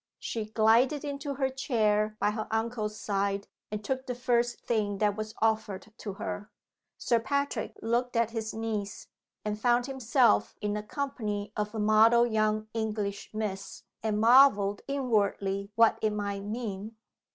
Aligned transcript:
She 0.17 0.45
glided 0.45 1.05
into 1.05 1.35
her 1.35 1.47
chair 1.51 2.17
by 2.19 2.31
her 2.31 2.47
uncle's 2.49 2.99
side, 2.99 3.47
and 3.69 3.83
took 3.85 4.07
the 4.07 4.15
first 4.15 4.61
thing 4.61 4.97
that 4.97 5.15
was 5.15 5.35
offered 5.43 5.93
to 5.97 6.13
her. 6.13 6.49
Sir 6.97 7.19
Patrick 7.19 7.77
looked 7.83 8.15
at 8.15 8.31
his 8.31 8.51
niece, 8.51 9.09
and 9.45 9.61
found 9.61 9.85
himself 9.85 10.55
in 10.59 10.73
the 10.73 10.81
company 10.81 11.53
of 11.55 11.75
a 11.75 11.79
model 11.79 12.25
young 12.25 12.67
English 12.73 13.29
Miss 13.31 13.83
and 14.01 14.19
marveled 14.19 14.81
inwardly 14.87 15.69
what 15.75 15.99
it 16.01 16.13
might 16.13 16.45
mean. 16.45 16.95